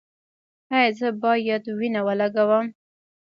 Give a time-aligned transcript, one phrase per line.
[0.75, 2.65] ایا زه باید وینه ولګوم؟